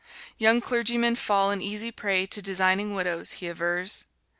[0.39, 4.05] Young clergymen fall an easy prey to designing widows, he avers.